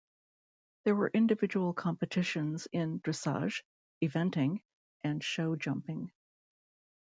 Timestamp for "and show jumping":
5.03-6.11